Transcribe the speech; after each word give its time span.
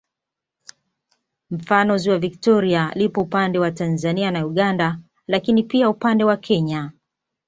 Mfano 1.51 1.97
ziwa 1.97 2.19
Viktoria 2.19 2.91
lipo 2.95 3.21
upande 3.21 3.59
wa 3.59 3.71
Tanzania 3.71 4.31
na 4.31 4.45
Uganda 4.45 4.99
lakini 5.27 5.63
pia 5.63 5.89
upande 5.89 6.23
wa 6.23 6.37
Kenya 6.37 6.91